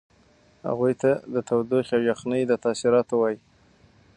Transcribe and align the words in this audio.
هغوی 0.67 0.93
ته 1.01 1.11
د 1.33 1.35
تودوخې 1.47 1.93
او 1.97 2.03
یخنۍ 2.11 2.41
د 2.47 2.53
تاثیراتو 2.63 3.13
وایئ. 3.17 3.37